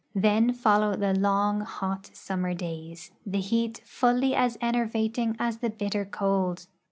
Then 0.15 0.51
folloAv 0.55 0.99
the 0.99 1.13
long, 1.13 1.59
hot 1.61 2.09
summer 2.11 2.55
days, 2.55 3.11
the 3.23 3.39
heat 3.39 3.83
fully 3.85 4.33
as 4.33 4.57
enervating 4.59 5.35
as 5.37 5.59
the 5.59 5.69
bitter 5.69 6.05
cold. 6.05 6.65